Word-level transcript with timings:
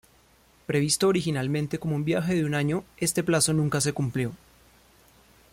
Previsto 0.65 1.07
originalmente 1.09 1.77
como 1.77 1.95
un 1.95 2.03
viaje 2.03 2.33
de 2.33 2.43
un 2.43 2.55
año 2.55 2.83
este 2.97 3.21
plazo 3.23 3.53
nunca 3.53 3.81
se 3.81 3.93
cumplió. 3.93 4.31